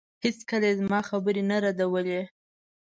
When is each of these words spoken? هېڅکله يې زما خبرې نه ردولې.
هېڅکله 0.25 0.65
يې 0.69 0.77
زما 0.79 0.99
خبرې 1.09 1.43
نه 1.49 1.57
ردولې. 1.63 2.21